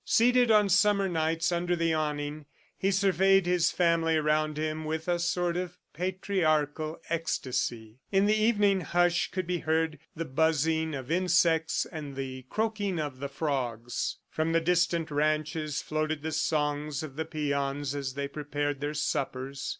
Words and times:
Seated 0.03 0.49
on 0.49 0.67
summer 0.67 1.07
nights 1.07 1.51
under 1.51 1.75
the 1.75 1.93
awning, 1.93 2.47
he 2.75 2.89
surveyed 2.89 3.45
his 3.45 3.69
family 3.69 4.17
around 4.17 4.57
him 4.57 4.83
with 4.83 5.07
a 5.07 5.19
sort 5.19 5.55
of 5.55 5.77
patriarchal 5.93 6.99
ecstasy. 7.09 7.99
In 8.11 8.25
the 8.25 8.33
evening 8.33 8.81
hush 8.81 9.29
could 9.29 9.45
be 9.45 9.59
heard 9.59 9.99
the 10.15 10.25
buzzing 10.25 10.95
of 10.95 11.11
insects 11.11 11.85
and 11.85 12.15
the 12.15 12.47
croaking 12.49 12.99
of 12.99 13.19
the 13.19 13.29
frogs. 13.29 14.17
From 14.31 14.53
the 14.53 14.59
distant 14.59 15.11
ranches 15.11 15.83
floated 15.83 16.23
the 16.23 16.31
songs 16.31 17.03
of 17.03 17.15
the 17.15 17.23
peons 17.25 17.93
as 17.93 18.15
they 18.15 18.27
prepared 18.27 18.81
their 18.81 18.95
suppers. 18.95 19.69